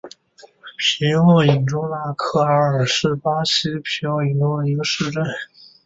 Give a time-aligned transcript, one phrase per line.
[0.79, 5.23] 皮奥伊州拉戈阿是巴西皮奥伊州的一个市镇。